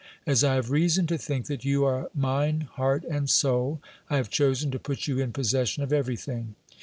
[0.25, 4.31] As I have reason to think that you are mine heart and soul, I have
[4.31, 6.55] chosen to put you in possession of everything.